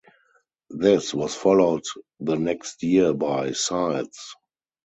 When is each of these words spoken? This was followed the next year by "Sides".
This 0.71 1.13
was 1.13 1.35
followed 1.35 1.83
the 2.19 2.35
next 2.35 2.81
year 2.81 3.13
by 3.13 3.51
"Sides". 3.51 4.33